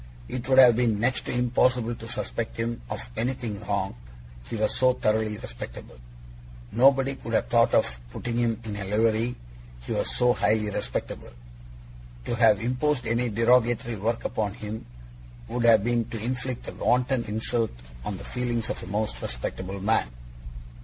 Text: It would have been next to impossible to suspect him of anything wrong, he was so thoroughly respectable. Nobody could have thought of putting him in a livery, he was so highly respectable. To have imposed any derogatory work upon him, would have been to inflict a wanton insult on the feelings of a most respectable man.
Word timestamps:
It 0.27 0.49
would 0.49 0.57
have 0.57 0.75
been 0.77 0.99
next 0.99 1.27
to 1.27 1.31
impossible 1.31 1.93
to 1.93 2.07
suspect 2.07 2.57
him 2.57 2.81
of 2.89 3.05
anything 3.15 3.59
wrong, 3.61 3.95
he 4.45 4.55
was 4.55 4.75
so 4.75 4.93
thoroughly 4.93 5.37
respectable. 5.37 5.99
Nobody 6.71 7.17
could 7.17 7.33
have 7.33 7.45
thought 7.49 7.75
of 7.75 7.99
putting 8.09 8.37
him 8.37 8.59
in 8.63 8.77
a 8.77 8.83
livery, 8.85 9.35
he 9.81 9.91
was 9.91 10.09
so 10.09 10.33
highly 10.33 10.71
respectable. 10.71 11.29
To 12.25 12.33
have 12.33 12.59
imposed 12.61 13.05
any 13.05 13.29
derogatory 13.29 13.95
work 13.97 14.25
upon 14.25 14.55
him, 14.55 14.87
would 15.47 15.65
have 15.65 15.83
been 15.83 16.05
to 16.05 16.19
inflict 16.19 16.67
a 16.67 16.73
wanton 16.73 17.25
insult 17.25 17.69
on 18.03 18.17
the 18.17 18.23
feelings 18.23 18.71
of 18.71 18.81
a 18.81 18.87
most 18.87 19.21
respectable 19.21 19.79
man. 19.79 20.07